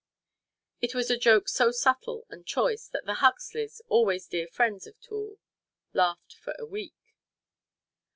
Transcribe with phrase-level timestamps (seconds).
[0.81, 4.99] It was a joke so subtle and choice that the Huxleys, always dear friends of
[4.99, 5.37] Toole,
[5.93, 7.13] laughed for a week.